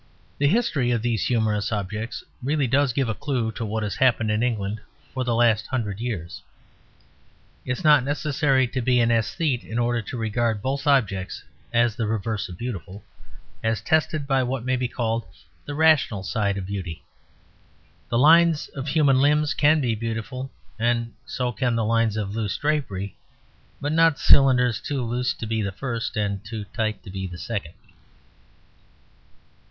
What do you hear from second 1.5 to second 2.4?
objects